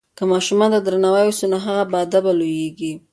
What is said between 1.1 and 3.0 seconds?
وسي نو هغه باادبه لویېږي.